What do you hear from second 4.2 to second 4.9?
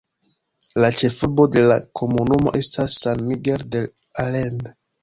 Allende.